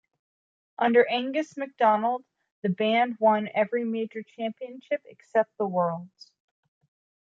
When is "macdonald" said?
1.57-2.25